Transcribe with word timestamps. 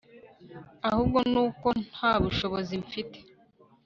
ahubwo 0.87 1.19
nuko 1.31 1.67
ntabushobozi 1.91 2.73
mfite 2.83 3.19